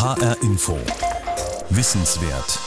[0.00, 0.78] HR Info.
[1.70, 2.60] Wissenswert.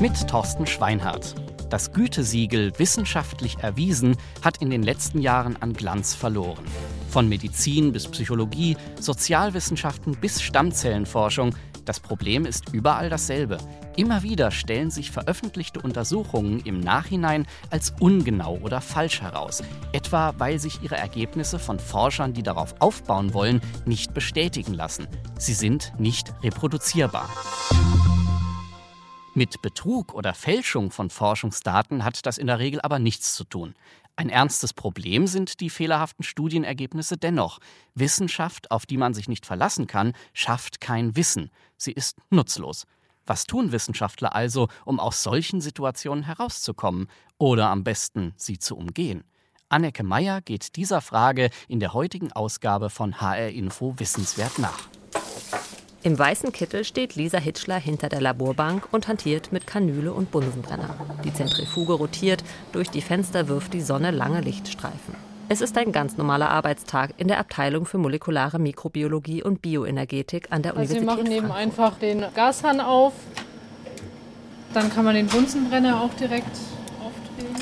[0.00, 1.34] Mit Thorsten Schweinhardt.
[1.70, 6.66] Das Gütesiegel wissenschaftlich erwiesen hat in den letzten Jahren an Glanz verloren.
[7.08, 11.54] Von Medizin bis Psychologie, Sozialwissenschaften bis Stammzellenforschung
[11.84, 13.58] das Problem ist überall dasselbe.
[13.96, 19.62] Immer wieder stellen sich veröffentlichte Untersuchungen im Nachhinein als ungenau oder falsch heraus,
[19.92, 25.06] etwa weil sich ihre Ergebnisse von Forschern, die darauf aufbauen wollen, nicht bestätigen lassen.
[25.38, 27.28] Sie sind nicht reproduzierbar.
[29.34, 33.74] Mit Betrug oder Fälschung von Forschungsdaten hat das in der Regel aber nichts zu tun.
[34.14, 37.58] Ein ernstes Problem sind die fehlerhaften Studienergebnisse dennoch.
[37.94, 41.50] Wissenschaft, auf die man sich nicht verlassen kann, schafft kein Wissen.
[41.76, 42.84] Sie ist nutzlos.
[43.24, 47.08] Was tun Wissenschaftler also, um aus solchen Situationen herauszukommen
[47.38, 49.24] oder am besten sie zu umgehen?
[49.68, 54.91] Anneke Meyer geht dieser Frage in der heutigen Ausgabe von HR Info Wissenswert nach.
[56.04, 60.96] Im weißen Kittel steht Lisa Hitschler hinter der Laborbank und hantiert mit Kanüle und Bunsenbrenner.
[61.24, 65.14] Die Zentrifuge rotiert, durch die Fenster wirft die Sonne lange Lichtstreifen.
[65.48, 70.62] Es ist ein ganz normaler Arbeitstag in der Abteilung für molekulare Mikrobiologie und Bioenergetik an
[70.62, 71.02] der also Universität.
[71.02, 71.84] Wir machen eben Frankfurt.
[71.86, 73.12] einfach den Gashahn auf.
[74.74, 76.56] Dann kann man den Bunsenbrenner auch direkt
[76.98, 77.54] aufdrehen.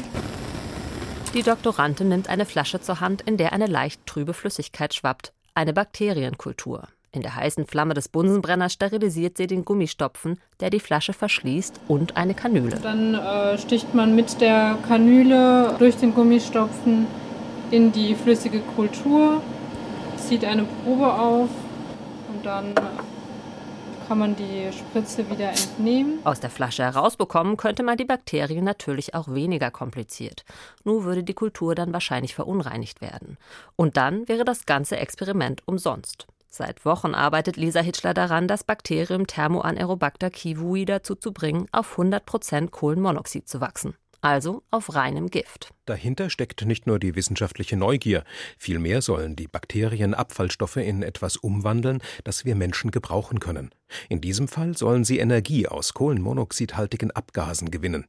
[1.34, 5.34] Die Doktorandin nimmt eine Flasche zur Hand, in der eine leicht trübe Flüssigkeit schwappt.
[5.54, 6.88] Eine Bakterienkultur.
[7.12, 12.16] In der heißen Flamme des Bunsenbrenners sterilisiert sie den Gummistopfen, der die Flasche verschließt, und
[12.16, 12.78] eine Kanüle.
[12.80, 17.08] Dann äh, sticht man mit der Kanüle durch den Gummistopfen
[17.72, 19.42] in die flüssige Kultur,
[20.16, 21.48] zieht eine Probe auf
[22.32, 22.74] und dann
[24.06, 26.18] kann man die Spritze wieder entnehmen.
[26.24, 30.44] Aus der Flasche herausbekommen könnte man die Bakterien natürlich auch weniger kompliziert.
[30.84, 33.36] Nur würde die Kultur dann wahrscheinlich verunreinigt werden.
[33.76, 36.26] Und dann wäre das ganze Experiment umsonst.
[36.52, 42.70] Seit Wochen arbeitet Lisa Hitschler daran, das Bakterium Thermoanaerobacter kiwui dazu zu bringen, auf 100%
[42.70, 43.94] Kohlenmonoxid zu wachsen.
[44.20, 45.70] Also auf reinem Gift.
[45.86, 48.24] Dahinter steckt nicht nur die wissenschaftliche Neugier,
[48.58, 53.70] vielmehr sollen die Bakterien Abfallstoffe in etwas umwandeln, das wir Menschen gebrauchen können.
[54.08, 58.06] In diesem Fall sollen sie Energie aus kohlenmonoxidhaltigen Abgasen gewinnen.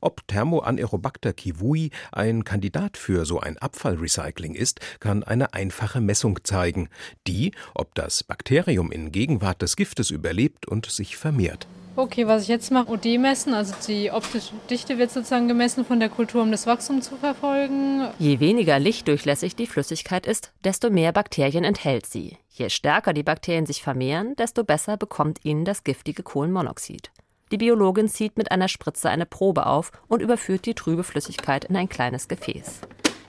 [0.00, 6.88] Ob Thermoanaerobacter kiwui ein Kandidat für so ein Abfallrecycling ist, kann eine einfache Messung zeigen,
[7.26, 11.66] die, ob das Bakterium in Gegenwart des Giftes überlebt und sich vermehrt.
[11.98, 15.98] Okay, was ich jetzt mache, OD messen, also die optische Dichte wird sozusagen gemessen von
[15.98, 18.06] der Kultur, um das Wachstum zu verfolgen.
[18.20, 22.38] Je weniger lichtdurchlässig die Flüssigkeit ist, desto mehr Bakterien enthält sie.
[22.50, 27.10] Je stärker die Bakterien sich vermehren, desto besser bekommt ihnen das giftige Kohlenmonoxid.
[27.50, 31.76] Die Biologin zieht mit einer Spritze eine Probe auf und überführt die trübe Flüssigkeit in
[31.76, 32.80] ein kleines Gefäß.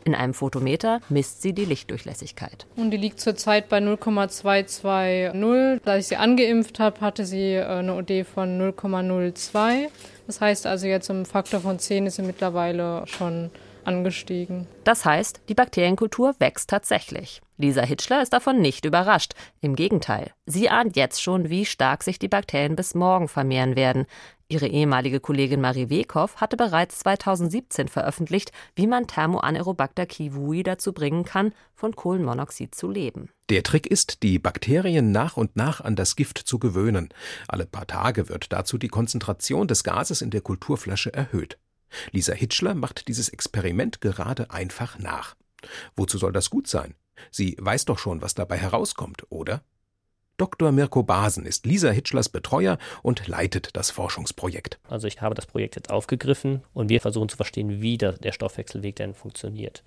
[0.05, 2.65] In einem Photometer misst sie die Lichtdurchlässigkeit.
[2.75, 5.81] Und die liegt zurzeit bei 0,220.
[5.85, 9.89] Da ich sie angeimpft habe, hatte sie äh, eine OD von 0,02.
[10.25, 13.51] Das heißt also jetzt im Faktor von 10 ist sie mittlerweile schon
[13.89, 14.67] angestiegen.
[14.83, 17.41] Das heißt, die Bakterienkultur wächst tatsächlich.
[17.57, 19.33] Lisa Hitschler ist davon nicht überrascht.
[19.59, 24.05] Im Gegenteil, sie ahnt jetzt schon, wie stark sich die Bakterien bis morgen vermehren werden.
[24.47, 31.23] Ihre ehemalige Kollegin Marie Wekhoff hatte bereits 2017 veröffentlicht, wie man Thermoanaerobacter kiwui dazu bringen
[31.23, 33.29] kann, von Kohlenmonoxid zu leben.
[33.49, 37.09] Der Trick ist, die Bakterien nach und nach an das Gift zu gewöhnen.
[37.47, 41.59] Alle paar Tage wird dazu die Konzentration des Gases in der Kulturflasche erhöht.
[42.11, 45.35] Lisa Hitschler macht dieses Experiment gerade einfach nach.
[45.95, 46.95] Wozu soll das gut sein?
[47.31, 49.61] Sie weiß doch schon, was dabei herauskommt, oder?
[50.37, 50.71] Dr.
[50.71, 54.79] Mirko Basen ist Lisa Hitschlers Betreuer und leitet das Forschungsprojekt.
[54.87, 58.31] Also ich habe das Projekt jetzt aufgegriffen und wir versuchen zu verstehen, wie der, der
[58.31, 59.83] Stoffwechselweg denn funktioniert.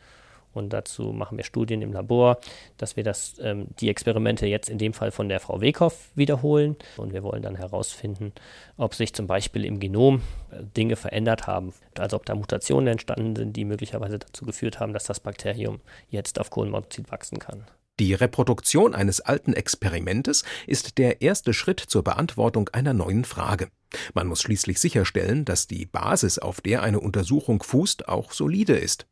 [0.52, 2.38] Und dazu machen wir Studien im Labor,
[2.76, 6.76] dass wir das, ähm, die Experimente jetzt in dem Fall von der Frau Wekhoff wiederholen.
[6.96, 8.32] Und wir wollen dann herausfinden,
[8.76, 11.72] ob sich zum Beispiel im Genom äh, Dinge verändert haben.
[11.98, 16.38] Also ob da Mutationen entstanden sind, die möglicherweise dazu geführt haben, dass das Bakterium jetzt
[16.38, 17.64] auf Kohlenmonoxid wachsen kann.
[18.00, 23.68] Die Reproduktion eines alten Experimentes ist der erste Schritt zur Beantwortung einer neuen Frage.
[24.14, 29.06] Man muss schließlich sicherstellen, dass die Basis, auf der eine Untersuchung fußt, auch solide ist.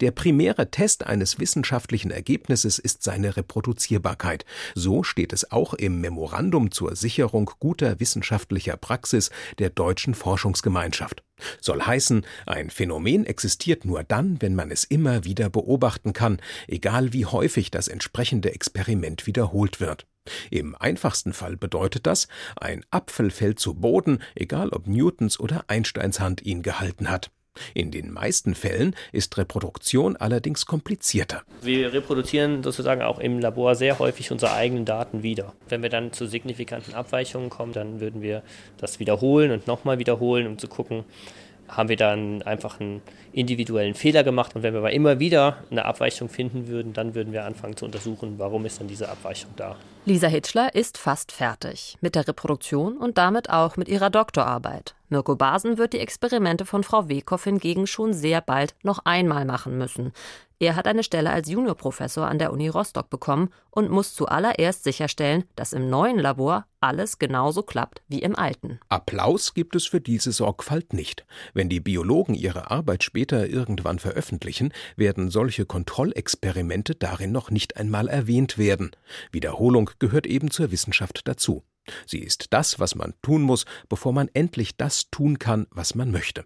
[0.00, 4.44] Der primäre Test eines wissenschaftlichen Ergebnisses ist seine Reproduzierbarkeit.
[4.74, 11.22] So steht es auch im Memorandum zur Sicherung guter wissenschaftlicher Praxis der deutschen Forschungsgemeinschaft.
[11.60, 17.12] Soll heißen, ein Phänomen existiert nur dann, wenn man es immer wieder beobachten kann, egal
[17.12, 20.06] wie häufig das entsprechende Experiment wiederholt wird.
[20.50, 26.20] Im einfachsten Fall bedeutet das, ein Apfel fällt zu Boden, egal ob Newtons oder Einsteins
[26.20, 27.30] Hand ihn gehalten hat.
[27.74, 31.42] In den meisten Fällen ist Reproduktion allerdings komplizierter.
[31.62, 35.52] Wir reproduzieren sozusagen auch im Labor sehr häufig unsere eigenen Daten wieder.
[35.68, 38.42] Wenn wir dann zu signifikanten Abweichungen kommen, dann würden wir
[38.78, 41.04] das wiederholen und nochmal wiederholen, um zu gucken,
[41.68, 44.56] haben wir dann einfach einen individuellen Fehler gemacht.
[44.56, 47.84] Und wenn wir aber immer wieder eine Abweichung finden würden, dann würden wir anfangen zu
[47.84, 49.76] untersuchen, warum ist denn diese Abweichung da.
[50.04, 54.94] Lisa Hitschler ist fast fertig mit der Reproduktion und damit auch mit ihrer Doktorarbeit.
[55.10, 59.78] Mirko Basen wird die Experimente von Frau Wekow hingegen schon sehr bald noch einmal machen
[59.78, 60.12] müssen.
[60.60, 65.44] Er hat eine Stelle als Juniorprofessor an der Uni Rostock bekommen und muss zuallererst sicherstellen,
[65.54, 68.80] dass im neuen Labor alles genauso klappt wie im alten.
[68.88, 71.24] Applaus gibt es für diese Sorgfalt nicht.
[71.54, 78.08] Wenn die Biologen ihre Arbeit später irgendwann veröffentlichen, werden solche Kontrollexperimente darin noch nicht einmal
[78.08, 78.90] erwähnt werden.
[79.30, 81.62] Wiederholung gehört eben zur Wissenschaft dazu.
[82.04, 86.10] Sie ist das, was man tun muss, bevor man endlich das tun kann, was man
[86.10, 86.44] möchte.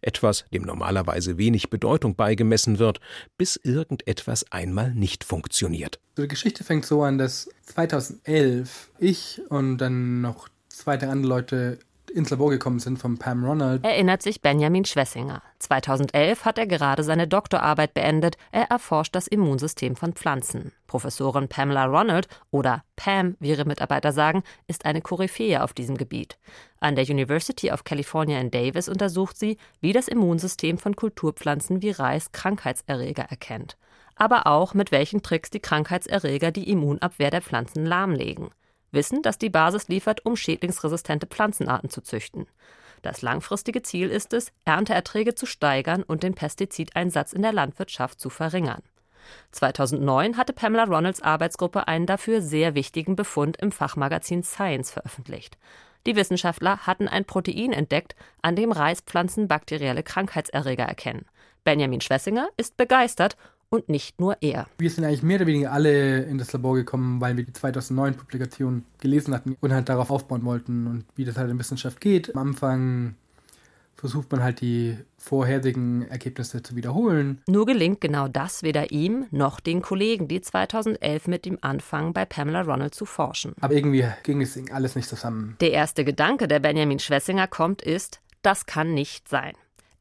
[0.00, 3.00] Etwas, dem normalerweise wenig Bedeutung beigemessen wird,
[3.38, 6.00] bis irgendetwas einmal nicht funktioniert.
[6.18, 11.78] Die Geschichte fängt so an, dass 2011 ich und dann noch zwei andere Leute
[12.12, 13.84] ins Labor gekommen sind von Pam Ronald.
[13.84, 15.42] Erinnert sich Benjamin Schwessinger.
[15.58, 18.36] 2011 hat er gerade seine Doktorarbeit beendet.
[18.50, 20.72] Er erforscht das Immunsystem von Pflanzen.
[20.86, 26.38] Professorin Pamela Ronald oder Pam, wie ihre Mitarbeiter sagen, ist eine Koryphäe auf diesem Gebiet.
[26.80, 31.90] An der University of California in Davis untersucht sie, wie das Immunsystem von Kulturpflanzen wie
[31.90, 33.76] Reis Krankheitserreger erkennt.
[34.14, 38.50] Aber auch, mit welchen Tricks die Krankheitserreger die Immunabwehr der Pflanzen lahmlegen.
[38.92, 42.46] Wissen, dass die Basis liefert, um schädlingsresistente Pflanzenarten zu züchten.
[43.02, 48.30] Das langfristige Ziel ist es, Ernteerträge zu steigern und den Pestizideinsatz in der Landwirtschaft zu
[48.30, 48.82] verringern.
[49.52, 55.58] 2009 hatte Pamela Ronalds Arbeitsgruppe einen dafür sehr wichtigen Befund im Fachmagazin Science veröffentlicht.
[56.06, 61.26] Die Wissenschaftler hatten ein Protein entdeckt, an dem Reispflanzen bakterielle Krankheitserreger erkennen.
[61.64, 63.36] Benjamin Schwessinger ist begeistert
[63.72, 64.66] und nicht nur er.
[64.78, 68.14] Wir sind eigentlich mehr oder weniger alle in das Labor gekommen, weil wir die 2009
[68.14, 72.36] Publikation gelesen hatten und halt darauf aufbauen wollten und wie das halt in Wissenschaft geht.
[72.36, 73.14] Am Anfang
[73.96, 77.40] versucht man halt die vorherigen Ergebnisse zu wiederholen.
[77.46, 82.26] Nur gelingt genau das weder ihm noch den Kollegen, die 2011 mit ihm anfangen, bei
[82.26, 83.54] Pamela Ronald zu forschen.
[83.60, 85.56] Aber irgendwie ging es alles nicht zusammen.
[85.60, 89.54] Der erste Gedanke, der Benjamin Schwessinger kommt, ist, das kann nicht sein.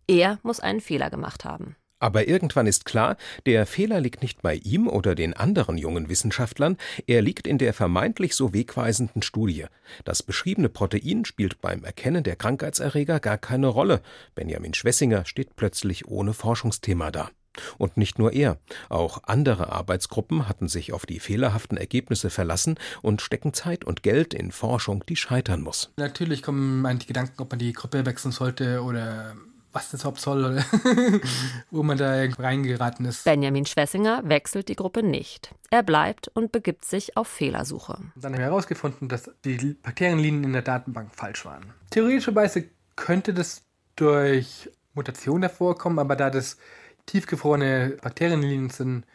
[0.08, 1.76] Er muss einen Fehler gemacht haben.
[2.02, 3.16] Aber irgendwann ist klar,
[3.46, 7.76] der Fehler liegt nicht bei ihm oder den anderen jungen Wissenschaftlern, er liegt in der
[7.76, 9.66] vermeintlich so wegweisenden Studie.
[10.04, 14.02] Das beschriebene Protein spielt beim Erkennen der Krankheitserreger gar keine Rolle.
[14.34, 17.30] Benjamin Schwessinger steht plötzlich ohne Forschungsthema da.
[17.78, 18.58] Und nicht nur er,
[18.90, 24.34] auch andere Arbeitsgruppen hatten sich auf die fehlerhaften Ergebnisse verlassen und stecken Zeit und Geld
[24.34, 25.92] in Forschung, die scheitern muss.
[25.98, 29.36] Natürlich kommen die Gedanken, ob man die Gruppe wechseln sollte oder
[29.74, 30.64] was das überhaupt soll oder
[31.72, 33.24] wo man da reingeraten ist.
[33.24, 35.54] Benjamin Schwessinger wechselt die Gruppe nicht.
[35.70, 37.98] Er bleibt und begibt sich auf Fehlersuche.
[38.16, 41.74] Dann haben wir herausgefunden, dass die Bakterienlinien in der Datenbank falsch waren.
[41.90, 42.66] Theoretischerweise
[42.96, 43.64] könnte das
[43.96, 46.58] durch Mutation hervorkommen, aber da das
[47.06, 49.06] tiefgefrorene Bakterienlinien sind,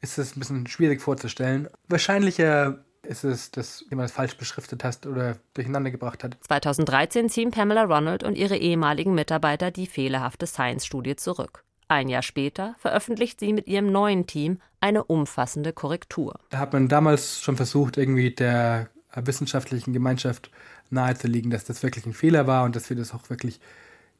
[0.00, 1.68] ist es ein bisschen schwierig vorzustellen.
[1.88, 6.36] Wahrscheinlicher ist es, dass jemand es falsch beschriftet hat oder durcheinander gebracht hat.
[6.42, 11.64] 2013 ziehen Pamela Ronald und ihre ehemaligen Mitarbeiter die fehlerhafte Science-Studie zurück.
[11.88, 16.38] Ein Jahr später veröffentlicht sie mit ihrem neuen Team eine umfassende Korrektur.
[16.50, 20.50] Da hat man damals schon versucht, irgendwie der wissenschaftlichen Gemeinschaft
[20.90, 23.60] nahezulegen, dass das wirklich ein Fehler war und dass wir das auch wirklich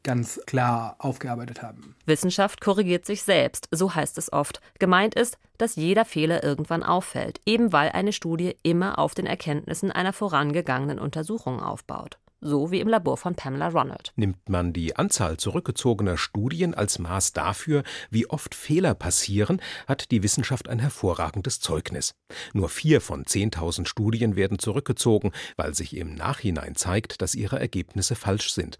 [0.03, 1.95] ganz klar aufgearbeitet haben.
[2.07, 4.61] Wissenschaft korrigiert sich selbst, so heißt es oft.
[4.79, 9.91] Gemeint ist, dass jeder Fehler irgendwann auffällt, eben weil eine Studie immer auf den Erkenntnissen
[9.91, 12.19] einer vorangegangenen Untersuchung aufbaut.
[12.45, 14.13] So wie im Labor von Pamela Ronald.
[14.17, 20.25] Nimmt man die Anzahl zurückgezogener Studien als Maß dafür, wie oft Fehler passieren, hat die
[20.25, 22.15] Wissenschaft ein hervorragendes Zeugnis.
[22.53, 28.17] Nur vier von 10.000 Studien werden zurückgezogen, weil sich im Nachhinein zeigt, dass ihre Ergebnisse
[28.17, 28.77] falsch sind.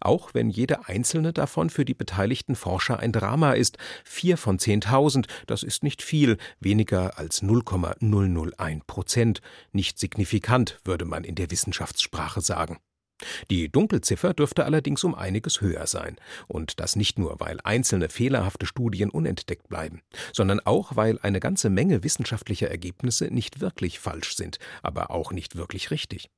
[0.00, 3.78] Auch wenn jede einzelne davon für die beteiligten Forscher ein Drama ist.
[4.04, 9.40] Vier von 10.000, das ist nicht viel, weniger als 0,001 Prozent.
[9.72, 12.78] Nicht signifikant, würde man in der Wissenschaftssprache sagen.
[13.50, 16.16] Die Dunkelziffer dürfte allerdings um einiges höher sein.
[16.48, 21.70] Und das nicht nur, weil einzelne fehlerhafte Studien unentdeckt bleiben, sondern auch, weil eine ganze
[21.70, 26.28] Menge wissenschaftlicher Ergebnisse nicht wirklich falsch sind, aber auch nicht wirklich richtig.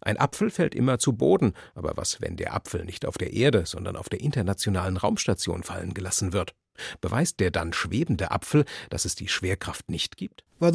[0.00, 3.66] Ein Apfel fällt immer zu Boden, aber was, wenn der Apfel nicht auf der Erde,
[3.66, 6.54] sondern auf der internationalen Raumstation fallen gelassen wird?
[7.00, 10.44] Beweist der dann schwebende Apfel, dass es die Schwerkraft nicht gibt?
[10.60, 10.72] Uh,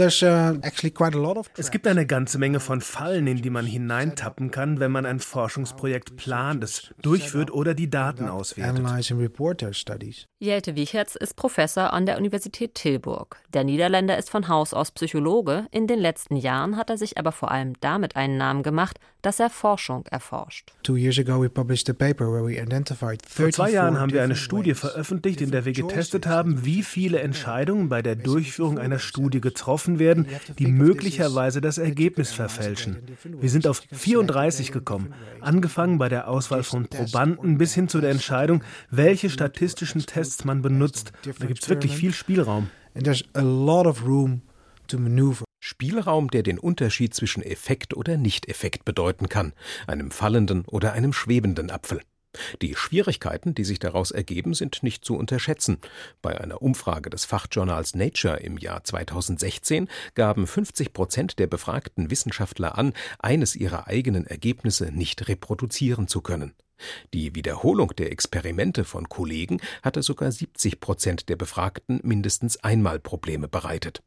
[1.57, 5.19] es gibt eine ganze Menge von Fallen, in die man hineintappen kann, wenn man ein
[5.19, 8.81] Forschungsprojekt plant, es durchführt oder die Daten auswertet.
[10.39, 13.41] Jelte Wichertz ist Professor an der Universität Tilburg.
[13.53, 15.67] Der Niederländer ist von Haus aus Psychologe.
[15.71, 19.39] In den letzten Jahren hat er sich aber vor allem damit einen Namen gemacht, dass
[19.39, 20.71] er Forschung erforscht.
[20.85, 20.97] Vor
[23.51, 27.89] zwei Jahren haben wir eine Studie veröffentlicht, in der wir getestet haben, wie viele Entscheidungen
[27.89, 30.27] bei der Durchführung einer Studie getroffen werden,
[30.59, 33.03] die möglicherweise das Ergebnis verfälschen.
[33.39, 38.11] Wir sind auf 34 gekommen, angefangen bei der Auswahl von Probanden bis hin zu der
[38.11, 41.11] Entscheidung, welche statistischen Tests man benutzt.
[41.39, 42.69] Da gibt es wirklich viel Spielraum.
[42.95, 44.41] And there's a lot of room
[44.87, 45.45] to maneuver.
[45.59, 49.53] Spielraum, der den Unterschied zwischen Effekt oder Nicht-Effekt bedeuten kann,
[49.87, 52.01] einem fallenden oder einem schwebenden Apfel.
[52.61, 55.77] Die Schwierigkeiten, die sich daraus ergeben, sind nicht zu unterschätzen.
[56.21, 62.77] Bei einer Umfrage des Fachjournals Nature im Jahr 2016 gaben 50 Prozent der befragten Wissenschaftler
[62.77, 66.53] an, eines ihrer eigenen Ergebnisse nicht reproduzieren zu können.
[67.13, 73.47] Die Wiederholung der Experimente von Kollegen hatte sogar 70 Prozent der Befragten mindestens einmal Probleme
[73.47, 74.01] bereitet.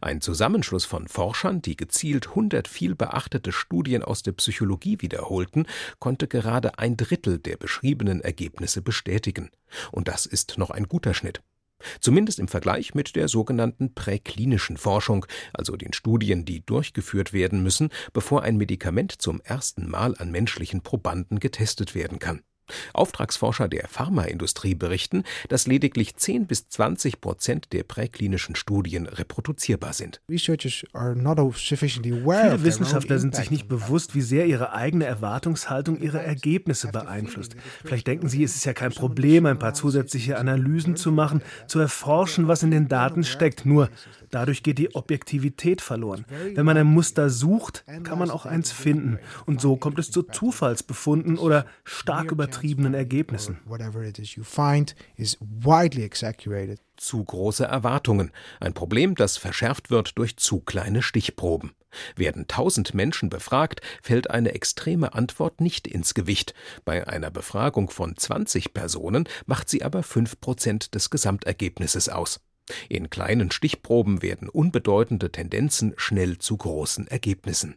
[0.00, 5.66] Ein Zusammenschluss von Forschern, die gezielt hundert vielbeachtete Studien aus der Psychologie wiederholten,
[5.98, 9.50] konnte gerade ein Drittel der beschriebenen Ergebnisse bestätigen.
[9.92, 11.42] Und das ist noch ein guter Schnitt.
[12.00, 17.90] Zumindest im Vergleich mit der sogenannten präklinischen Forschung, also den Studien, die durchgeführt werden müssen,
[18.12, 22.42] bevor ein Medikament zum ersten Mal an menschlichen Probanden getestet werden kann.
[22.92, 30.20] Auftragsforscher der Pharmaindustrie berichten, dass lediglich 10 bis 20 Prozent der präklinischen Studien reproduzierbar sind.
[32.42, 37.56] Viele Wissenschaftler sind sich nicht bewusst, wie sehr ihre eigene Erwartungshaltung ihre Ergebnisse beeinflusst.
[37.84, 41.78] Vielleicht denken sie, es ist ja kein Problem, ein paar zusätzliche Analysen zu machen, zu
[41.78, 43.66] erforschen, was in den Daten steckt.
[43.66, 43.90] Nur
[44.30, 46.24] Dadurch geht die Objektivität verloren.
[46.54, 49.18] Wenn man ein Muster sucht, kann man auch eins finden.
[49.46, 52.55] Und so kommt es zu Zufallsbefunden oder stark übertriebenen
[52.94, 53.58] Ergebnissen.
[56.96, 58.32] Zu große Erwartungen.
[58.60, 61.72] Ein Problem, das verschärft wird durch zu kleine Stichproben.
[62.14, 66.54] Werden tausend Menschen befragt, fällt eine extreme Antwort nicht ins Gewicht.
[66.84, 72.40] Bei einer Befragung von 20 Personen macht sie aber fünf Prozent des Gesamtergebnisses aus.
[72.88, 77.76] In kleinen Stichproben werden unbedeutende Tendenzen schnell zu großen Ergebnissen.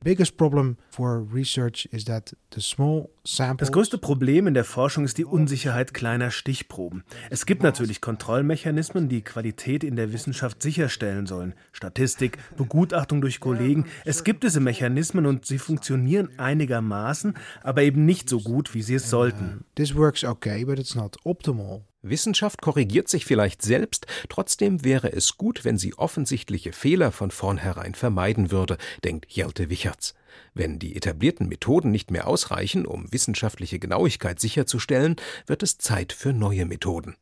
[3.57, 7.03] Das größte Problem in der Forschung ist die Unsicherheit kleiner Stichproben.
[7.29, 11.53] Es gibt natürlich Kontrollmechanismen, die Qualität in der Wissenschaft sicherstellen sollen.
[11.71, 13.85] Statistik, Begutachtung durch Kollegen.
[14.05, 18.95] Es gibt diese Mechanismen und sie funktionieren einigermaßen, aber eben nicht so gut, wie sie
[18.95, 19.65] es sollten.
[19.75, 21.83] This works okay, but it's not optimal.
[22.01, 27.93] Wissenschaft korrigiert sich vielleicht selbst, trotzdem wäre es gut, wenn sie offensichtliche Fehler von vornherein
[27.93, 30.13] vermeiden würde, denkt Jelte Wichertz.
[30.53, 36.31] Wenn die etablierten Methoden nicht mehr ausreichen, um wissenschaftliche Genauigkeit sicherzustellen, wird es Zeit für
[36.31, 37.15] neue Methoden.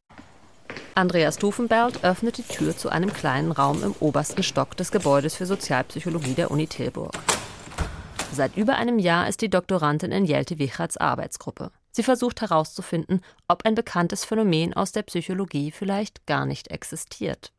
[0.93, 5.45] Andreas Stufenberg öffnet die Tür zu einem kleinen Raum im obersten Stock des Gebäudes für
[5.45, 7.13] Sozialpsychologie der Uni Tilburg.
[8.31, 11.71] Seit über einem Jahr ist die Doktorandin in Jelte Wichertz Arbeitsgruppe.
[11.97, 17.51] Sie versucht herauszufinden, ob ein bekanntes Phänomen aus der Psychologie vielleicht gar nicht existiert.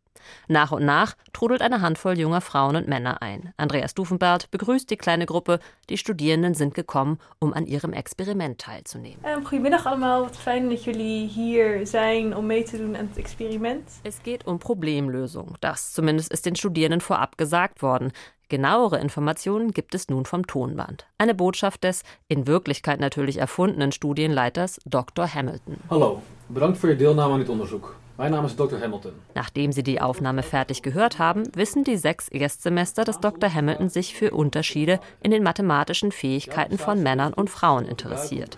[0.47, 3.52] Nach und nach trudelt eine Handvoll junger Frauen und Männer ein.
[3.57, 5.59] Andreas Stufenbart begrüßt die kleine Gruppe.
[5.90, 9.18] Die Studierenden sind gekommen, um an ihrem Experiment teilzunehmen.
[9.25, 10.23] Ähm, goedemiddag allemaal.
[10.23, 13.90] Wat fijn dat jullie hier zijn om mee te doen aan het experiment.
[14.04, 15.57] Es geht um Problemlösung.
[15.61, 18.12] Das zumindest ist den Studierenden vorab gesagt worden.
[18.50, 21.07] Genauere Informationen gibt es nun vom Tonband.
[21.19, 25.35] Eine Botschaft des in Wirklichkeit natürlich erfundenen Studienleiters Dr.
[25.35, 25.76] Hamilton.
[25.90, 27.95] Hallo, bedankt für Ihre Deelnahme an dit onderzoek.
[28.17, 28.81] Mein Name ist Dr.
[28.81, 29.12] Hamilton.
[29.35, 33.52] Nachdem sie die Aufnahme fertig gehört haben, wissen die sechs Erstsemester, dass Dr.
[33.52, 38.57] Hamilton sich für Unterschiede in den mathematischen Fähigkeiten von Männern und Frauen interessiert.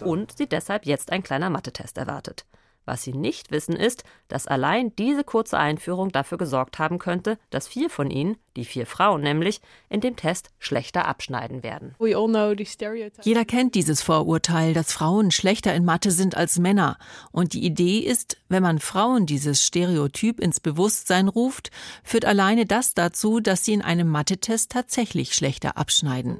[0.00, 2.46] Und sie deshalb jetzt ein kleiner Mathetest erwartet.
[2.84, 7.68] Was sie nicht wissen ist, dass allein diese kurze Einführung dafür gesorgt haben könnte, dass
[7.68, 11.94] vier von ihnen, die vier Frauen nämlich, in dem Test schlechter abschneiden werden.
[13.22, 16.98] Jeder kennt dieses Vorurteil, dass Frauen schlechter in Mathe sind als Männer.
[17.32, 21.70] Und die Idee ist, wenn man Frauen dieses Stereotyp ins Bewusstsein ruft,
[22.02, 26.38] führt alleine das dazu, dass sie in einem Mathetest tatsächlich schlechter abschneiden.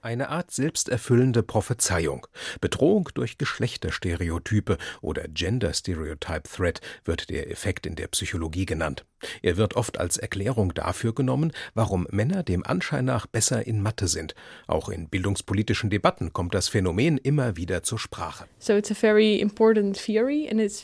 [0.00, 2.26] Eine Art selbsterfüllende Prophezeiung.
[2.60, 9.04] Bedrohung durch Geschlechterstereotype oder Gender Stereotype Threat wird der Effekt in der Psychologie genannt.
[9.42, 14.08] Er wird oft als Erklärung dafür genommen, warum Männer dem Anschein nach besser in Mathe
[14.08, 14.34] sind.
[14.66, 18.46] Auch in bildungspolitischen Debatten kommt das Phänomen immer wieder zur Sprache.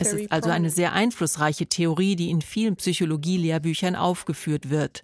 [0.00, 5.02] es ist also eine sehr einflussreiche Theorie, die in vielen Psychologie-Lehrbüchern aufgeführt wird.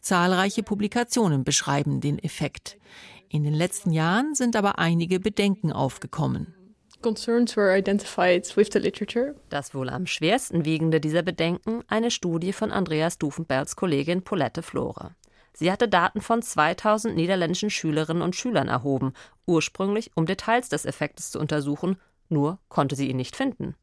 [0.00, 2.78] Zahlreiche Publikationen beschreiben den Effekt.
[3.28, 6.54] In den letzten Jahren sind aber einige Bedenken aufgekommen.
[9.50, 15.14] Das wohl am schwersten wiegende dieser Bedenken eine Studie von Andreas Dufenbergs Kollegin Paulette Flore.
[15.52, 19.12] Sie hatte Daten von 2000 niederländischen Schülerinnen und Schülern erhoben,
[19.46, 23.74] ursprünglich um Details des Effektes zu untersuchen, nur konnte sie ihn nicht finden.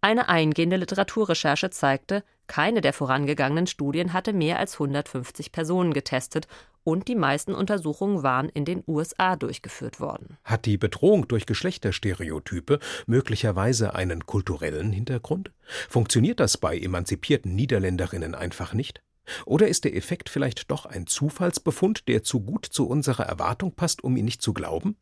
[0.00, 6.48] Eine eingehende Literaturrecherche zeigte, keine der vorangegangenen Studien hatte mehr als 150 Personen getestet
[6.82, 10.38] und die meisten Untersuchungen waren in den USA durchgeführt worden.
[10.42, 15.52] Hat die Bedrohung durch Geschlechterstereotype möglicherweise einen kulturellen Hintergrund?
[15.88, 19.00] Funktioniert das bei emanzipierten Niederländerinnen einfach nicht?
[19.44, 24.02] Oder ist der Effekt vielleicht doch ein Zufallsbefund, der zu gut zu unserer Erwartung passt,
[24.02, 24.96] um ihn nicht zu glauben?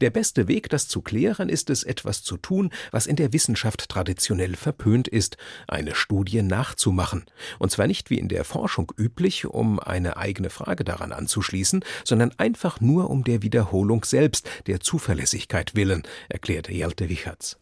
[0.00, 3.88] Der beste Weg, das zu klären, ist es, etwas zu tun, was in der Wissenschaft
[3.88, 5.36] traditionell verpönt ist,
[5.66, 7.24] eine Studie nachzumachen.
[7.58, 12.32] Und zwar nicht wie in der Forschung üblich, um eine eigene Frage daran anzuschließen, sondern
[12.36, 17.56] einfach nur um der Wiederholung selbst, der Zuverlässigkeit willen, erklärte Jelte Wichertz.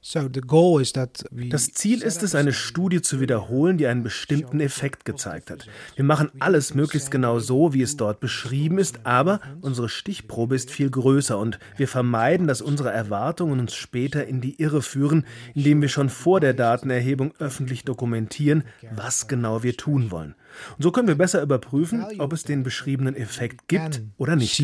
[1.50, 5.66] Das Ziel ist es, eine Studie zu wiederholen, die einen bestimmten Effekt gezeigt hat.
[5.94, 10.70] Wir machen alles möglichst genau so, wie es dort beschrieben ist, aber unsere Stichprobe ist
[10.70, 15.82] viel größer und wir vermeiden, dass unsere Erwartungen uns später in die Irre führen, indem
[15.82, 20.34] wir schon vor der Datenerhebung öffentlich dokumentieren, was genau wir tun wollen.
[20.78, 24.58] Und so können wir besser überprüfen, ob es den beschriebenen Effekt gibt oder nicht.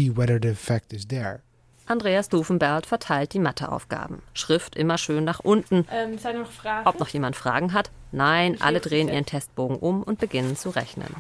[1.85, 4.23] Andreas Dufenberg verteilt die Matheaufgaben.
[4.33, 5.87] Schrift immer schön nach unten.
[5.93, 7.91] Ähm, noch Ob noch jemand Fragen hat?
[8.13, 11.15] Nein, alle drehen ihren Testbogen um und beginnen zu rechnen.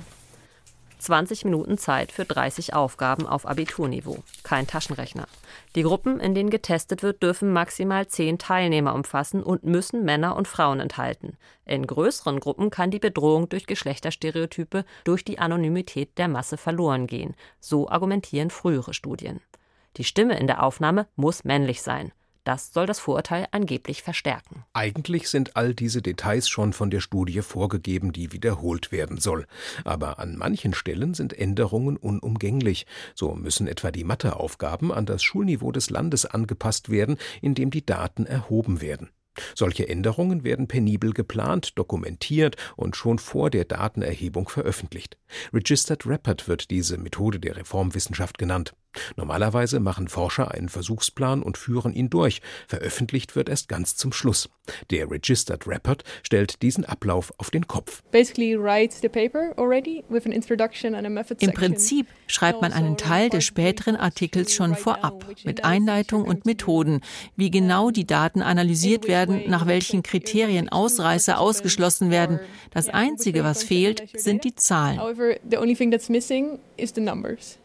[0.98, 4.22] 20 Minuten Zeit für 30 Aufgaben auf Abiturniveau.
[4.42, 5.28] Kein Taschenrechner.
[5.76, 10.48] Die Gruppen, in denen getestet wird, dürfen maximal 10 Teilnehmer umfassen und müssen Männer und
[10.48, 11.36] Frauen enthalten.
[11.66, 17.36] In größeren Gruppen kann die Bedrohung durch Geschlechterstereotype durch die Anonymität der Masse verloren gehen.
[17.60, 19.42] So argumentieren frühere Studien.
[19.98, 22.10] Die Stimme in der Aufnahme muss männlich sein.
[22.46, 24.64] Das soll das Vorurteil angeblich verstärken.
[24.72, 29.48] Eigentlich sind all diese Details schon von der Studie vorgegeben, die wiederholt werden soll.
[29.82, 32.86] Aber an manchen Stellen sind Änderungen unumgänglich.
[33.16, 37.84] So müssen etwa die Matheaufgaben an das Schulniveau des Landes angepasst werden, in dem die
[37.84, 39.10] Daten erhoben werden.
[39.54, 45.16] Solche Änderungen werden penibel geplant, dokumentiert und schon vor der Datenerhebung veröffentlicht.
[45.52, 48.74] Registered Rapid wird diese Methode der Reformwissenschaft genannt.
[49.16, 52.40] Normalerweise machen Forscher einen Versuchsplan und führen ihn durch.
[52.66, 54.48] Veröffentlicht wird erst ganz zum Schluss.
[54.90, 58.02] Der Registered Rapid stellt diesen Ablauf auf den Kopf.
[61.38, 67.00] Im Prinzip schreibt man einen Teil des späteren Artikels schon vorab, mit Einleitung und Methoden,
[67.36, 72.40] wie genau die Daten analysiert werden, nach welchen Kriterien Ausreißer ausgeschlossen werden.
[72.70, 75.00] Das Einzige, was fehlt, sind die Zahlen.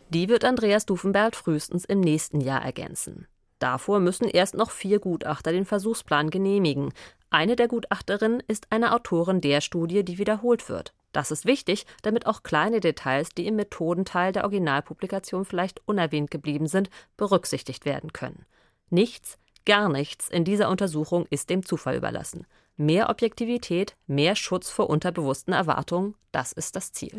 [0.09, 3.27] Die wird Andreas Dufenberg frühestens im nächsten Jahr ergänzen.
[3.59, 6.91] Davor müssen erst noch vier Gutachter den Versuchsplan genehmigen.
[7.29, 10.93] Eine der Gutachterinnen ist eine Autorin der Studie, die wiederholt wird.
[11.13, 16.67] Das ist wichtig, damit auch kleine Details, die im Methodenteil der Originalpublikation vielleicht unerwähnt geblieben
[16.67, 18.45] sind, berücksichtigt werden können.
[18.89, 22.45] Nichts, gar nichts in dieser Untersuchung ist dem Zufall überlassen.
[22.77, 27.11] Mehr Objektivität, mehr Schutz vor unterbewussten Erwartungen, das ist das Ziel.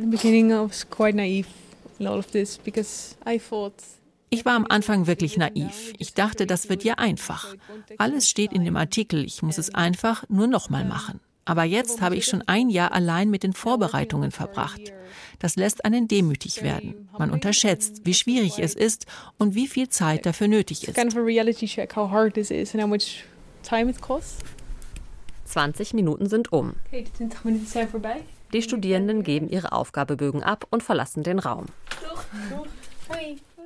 [4.31, 5.92] Ich war am Anfang wirklich naiv.
[5.98, 7.55] Ich dachte, das wird ja einfach.
[7.98, 11.20] Alles steht in dem Artikel, ich muss es einfach nur nochmal machen.
[11.44, 14.81] Aber jetzt habe ich schon ein Jahr allein mit den Vorbereitungen verbracht.
[15.42, 17.09] Das lässt einen demütig werden.
[17.18, 19.07] Man unterschätzt, wie schwierig es ist
[19.38, 20.96] und wie viel Zeit dafür nötig ist.
[25.46, 26.74] 20 Minuten sind um.
[28.52, 31.66] Die Studierenden geben ihre Aufgabebögen ab und verlassen den Raum.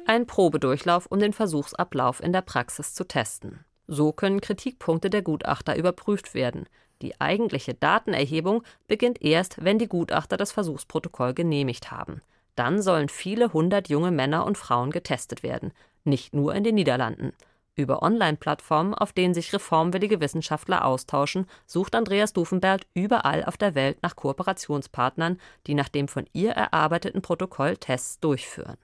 [0.06, 3.66] Ein Probedurchlauf, um den Versuchsablauf in der Praxis zu testen.
[3.86, 6.64] So können Kritikpunkte der Gutachter überprüft werden.
[7.02, 12.22] Die eigentliche Datenerhebung beginnt erst, wenn die Gutachter das Versuchsprotokoll genehmigt haben.
[12.54, 15.72] Dann sollen viele hundert junge Männer und Frauen getestet werden,
[16.04, 17.32] nicht nur in den Niederlanden.
[17.74, 24.02] Über Online-Plattformen, auf denen sich reformwillige Wissenschaftler austauschen, sucht Andreas Dufenberg überall auf der Welt
[24.02, 28.78] nach Kooperationspartnern, die nach dem von ihr erarbeiteten Protokoll Tests durchführen.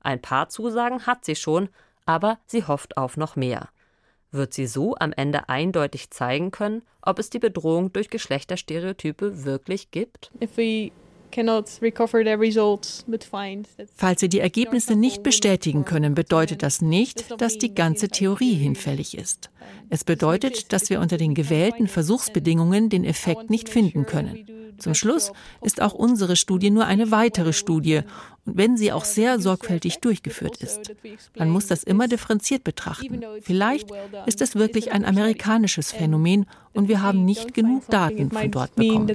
[0.00, 1.68] Ein paar Zusagen hat sie schon,
[2.04, 3.68] aber sie hofft auf noch mehr.
[4.32, 9.90] Wird sie so am Ende eindeutig zeigen können, ob es die Bedrohung durch Geschlechterstereotype wirklich
[9.90, 10.32] gibt?
[13.94, 19.16] Falls wir die Ergebnisse nicht bestätigen können, bedeutet das nicht, dass die ganze Theorie hinfällig
[19.16, 19.50] ist.
[19.90, 24.46] Es bedeutet, dass wir unter den gewählten Versuchsbedingungen den Effekt nicht finden können.
[24.78, 28.02] Zum Schluss ist auch unsere Studie nur eine weitere Studie
[28.44, 30.92] und wenn sie auch sehr sorgfältig durchgeführt ist.
[31.36, 33.22] Man muss das immer differenziert betrachten.
[33.40, 33.88] Vielleicht
[34.26, 39.08] ist es wirklich ein amerikanisches Phänomen und wir haben nicht genug Daten von dort bekommen.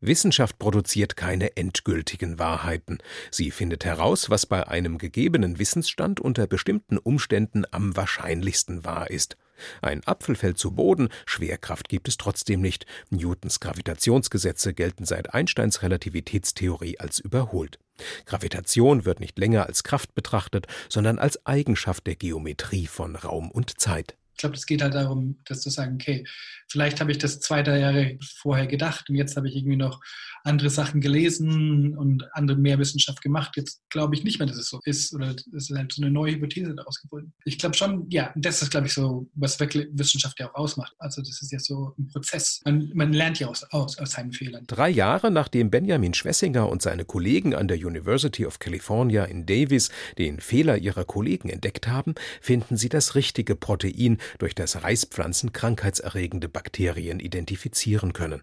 [0.00, 2.98] Wissenschaft produziert keine endgültigen Wahrheiten.
[3.30, 9.36] Sie findet heraus, was bei einem gegebenen Wissensstand unter bestimmten Umständen am wahrscheinlichsten wahr ist.
[9.80, 12.86] Ein Apfel fällt zu Boden, Schwerkraft gibt es trotzdem nicht.
[13.10, 17.78] Newtons Gravitationsgesetze gelten seit Einsteins Relativitätstheorie als überholt.
[18.26, 23.80] Gravitation wird nicht länger als Kraft betrachtet, sondern als Eigenschaft der Geometrie von Raum und
[23.80, 24.16] Zeit.
[24.32, 26.26] Ich glaube, es geht halt darum, dass zu sagen, okay,
[26.68, 30.02] vielleicht habe ich das zwei, drei Jahre vorher gedacht und jetzt habe ich irgendwie noch
[30.46, 33.52] andere Sachen gelesen und andere mehr Wissenschaft gemacht.
[33.56, 36.10] Jetzt glaube ich nicht mehr, dass es so ist oder es ist halt so eine
[36.10, 37.32] neue Hypothese daraus gefunden.
[37.44, 40.94] Ich glaube schon, ja, das ist, glaube ich, so, was Wissenschaft ja auch ausmacht.
[40.98, 42.60] Also das ist ja so ein Prozess.
[42.64, 44.64] Man, man lernt ja aus, aus, aus seinen Fehlern.
[44.66, 49.90] Drei Jahre nachdem Benjamin Schwessinger und seine Kollegen an der University of California in Davis
[50.18, 56.48] den Fehler ihrer Kollegen entdeckt haben, finden sie das richtige Protein, durch das Reispflanzen krankheitserregende
[56.48, 58.42] Bakterien identifizieren können.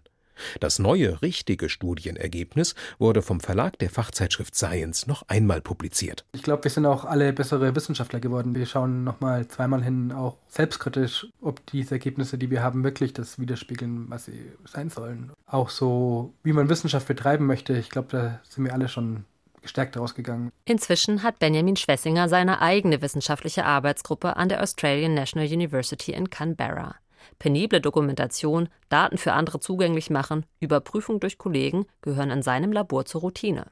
[0.60, 6.24] Das neue, richtige Studienergebnis wurde vom Verlag der Fachzeitschrift Science noch einmal publiziert.
[6.32, 8.54] Ich glaube, wir sind auch alle bessere Wissenschaftler geworden.
[8.54, 13.38] Wir schauen nochmal zweimal hin, auch selbstkritisch, ob diese Ergebnisse, die wir haben, wirklich das
[13.38, 15.32] widerspiegeln, was sie sein sollen.
[15.46, 17.76] Auch so, wie man Wissenschaft betreiben möchte.
[17.76, 19.24] Ich glaube, da sind wir alle schon
[19.64, 20.52] gestärkt rausgegangen.
[20.66, 26.96] Inzwischen hat Benjamin Schwessinger seine eigene wissenschaftliche Arbeitsgruppe an der Australian National University in Canberra.
[27.38, 33.22] Penible Dokumentation, Daten für andere zugänglich machen, Überprüfung durch Kollegen gehören in seinem Labor zur
[33.22, 33.66] Routine.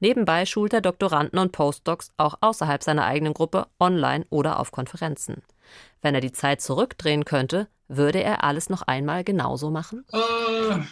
[0.00, 5.42] Nebenbei schult er Doktoranden und Postdocs auch außerhalb seiner eigenen Gruppe online oder auf Konferenzen.
[6.00, 10.04] Wenn er die Zeit zurückdrehen könnte, würde er alles noch einmal genauso machen?
[10.12, 10.82] Uh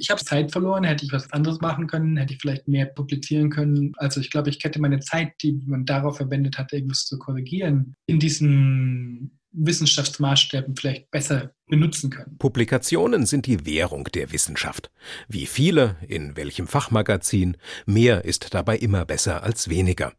[0.00, 3.50] ich habe Zeit verloren, hätte ich was anderes machen können, hätte ich vielleicht mehr publizieren
[3.50, 3.92] können.
[3.98, 7.94] Also ich glaube, ich hätte meine Zeit, die man darauf verwendet hat, irgendwas zu korrigieren,
[8.06, 12.38] in diesen Wissenschaftsmaßstäben vielleicht besser benutzen können.
[12.38, 14.90] Publikationen sind die Währung der Wissenschaft.
[15.28, 20.12] Wie viele, in welchem Fachmagazin, mehr ist dabei immer besser als weniger.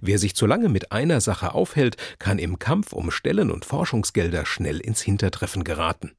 [0.00, 4.46] Wer sich zu lange mit einer Sache aufhält, kann im Kampf um Stellen und Forschungsgelder
[4.46, 6.12] schnell ins Hintertreffen geraten.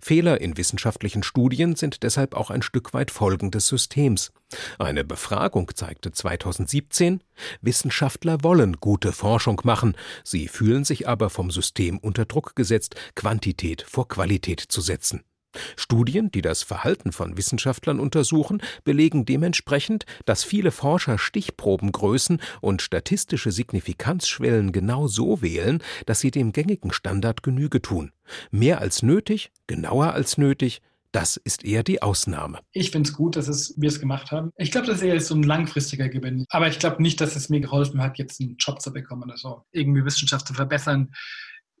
[0.00, 4.32] Fehler in wissenschaftlichen Studien sind deshalb auch ein Stück weit Folgen des Systems.
[4.78, 7.22] Eine Befragung zeigte 2017,
[7.60, 13.82] Wissenschaftler wollen gute Forschung machen, sie fühlen sich aber vom System unter Druck gesetzt, Quantität
[13.82, 15.22] vor Qualität zu setzen.
[15.76, 23.52] Studien, die das Verhalten von Wissenschaftlern untersuchen, belegen dementsprechend, dass viele Forscher Stichprobengrößen und statistische
[23.52, 28.12] Signifikanzschwellen genau so wählen, dass sie dem gängigen Standard Genüge tun.
[28.50, 30.82] Mehr als nötig, genauer als nötig,
[31.12, 32.60] das ist eher die Ausnahme.
[32.72, 34.52] Ich finde es gut, dass es, wir es gemacht haben.
[34.56, 36.46] Ich glaube, das ist eher so ein langfristiger Gewinn.
[36.50, 39.36] Aber ich glaube nicht, dass es mir geholfen hat, jetzt einen Job zu bekommen oder
[39.36, 39.64] so.
[39.72, 41.12] Irgendwie Wissenschaft zu verbessern,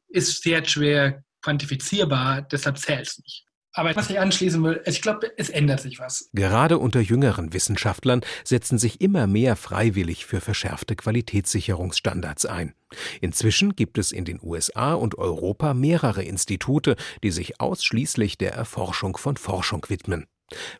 [0.08, 3.46] ist sehr schwer quantifizierbar, deshalb zählt es nicht.
[3.72, 6.28] Aber was ich anschließen will, ich glaube, es ändert sich was.
[6.32, 12.74] Gerade unter jüngeren Wissenschaftlern setzen sich immer mehr freiwillig für verschärfte Qualitätssicherungsstandards ein.
[13.20, 19.16] Inzwischen gibt es in den USA und Europa mehrere Institute, die sich ausschließlich der Erforschung
[19.16, 20.26] von Forschung widmen.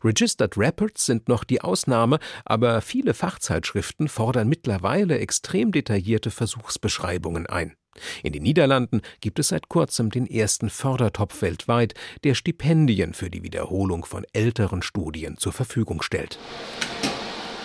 [0.03, 7.75] Registered Reports sind noch die Ausnahme, aber viele Fachzeitschriften fordern mittlerweile extrem detaillierte Versuchsbeschreibungen ein.
[8.23, 13.43] In den Niederlanden gibt es seit kurzem den ersten Fördertopf weltweit, der Stipendien für die
[13.43, 16.39] Wiederholung von älteren Studien zur Verfügung stellt.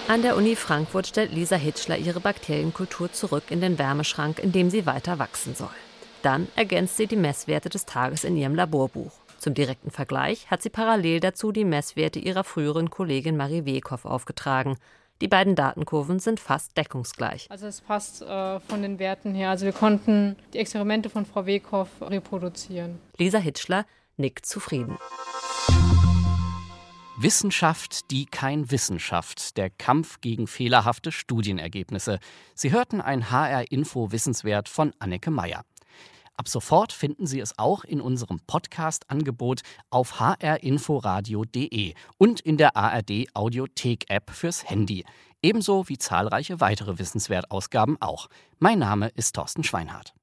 [0.08, 4.70] An der Uni Frankfurt stellt Lisa Hitschler ihre Bakterienkultur zurück in den Wärmeschrank, in dem
[4.70, 5.68] sie weiter wachsen soll.
[6.22, 9.12] Dann ergänzt sie die Messwerte des Tages in ihrem Laborbuch.
[9.38, 14.76] Zum direkten Vergleich hat sie parallel dazu die Messwerte ihrer früheren Kollegin Marie Wekhoff aufgetragen.
[15.22, 17.46] Die beiden Datenkurven sind fast deckungsgleich.
[17.50, 19.50] Also es passt äh, von den Werten her.
[19.50, 22.98] Also wir konnten die Experimente von Frau Weghoff reproduzieren.
[23.16, 23.86] Lisa Hitschler
[24.18, 24.98] nickt zufrieden.
[27.18, 29.56] Wissenschaft, die kein Wissenschaft.
[29.56, 32.18] Der Kampf gegen fehlerhafte Studienergebnisse.
[32.54, 35.64] Sie hörten ein HR-Info-Wissenswert von Anneke Meyer.
[36.38, 43.26] Ab sofort finden Sie es auch in unserem Podcast-Angebot auf hrinforadio.de und in der ARD
[43.34, 45.04] Audiothek-App fürs Handy.
[45.42, 48.28] Ebenso wie zahlreiche weitere Wissenswertausgaben auch.
[48.58, 50.16] Mein Name ist Thorsten Schweinhardt.